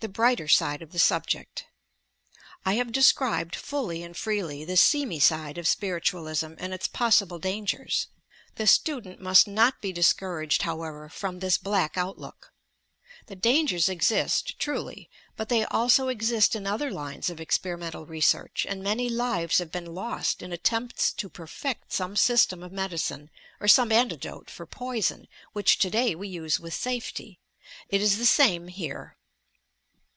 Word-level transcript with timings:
THE 0.00 0.08
BRIOBTER 0.08 0.48
SIDE 0.48 0.80
OF 0.80 0.92
THE 0.92 0.98
SrjBJECT 0.98 1.64
I 2.64 2.72
have 2.76 2.90
described 2.90 3.54
fully 3.54 4.02
and 4.02 4.16
freely 4.16 4.64
the 4.64 4.78
"seamy 4.78 5.20
side" 5.20 5.58
of 5.58 5.66
Spiritualism, 5.68 6.54
and 6.56 6.72
its 6.72 6.88
possible 6.88 7.38
dangers. 7.38 8.06
The 8.54 8.66
student 8.66 9.20
must 9.20 9.46
not 9.46 9.82
be 9.82 9.92
discouraged, 9.92 10.62
however, 10.62 11.10
from 11.10 11.40
this 11.40 11.58
black 11.58 11.98
out 11.98 12.16
look. 12.16 12.50
The 13.26 13.36
dangers 13.36 13.90
exist, 13.90 14.58
truly, 14.58 15.10
but 15.36 15.50
they 15.50 15.66
also 15.66 16.08
exist 16.08 16.56
in 16.56 16.66
other 16.66 16.90
lines 16.90 17.28
of 17.28 17.38
experimental 17.38 18.06
research, 18.06 18.64
and 18.66 18.82
many 18.82 19.10
lives 19.10 19.58
have 19.58 19.70
been 19.70 19.92
lost 19.94 20.40
in 20.40 20.50
attempts 20.50 21.12
to 21.12 21.28
perfect 21.28 21.92
some 21.92 22.14
sj 22.14 22.38
stem 22.38 22.62
of 22.62 22.72
medicine 22.72 23.28
or 23.60 23.68
some 23.68 23.92
antidote 23.92 24.48
for 24.48 24.64
poison, 24.64 25.28
which 25.52 25.76
today 25.76 26.14
we 26.14 26.26
use 26.26 26.58
with 26.58 26.72
safety. 26.72 27.38
It 27.90 28.00
is 28.00 28.16
the 28.16 28.24
same 28.24 28.68
here. 28.68 29.18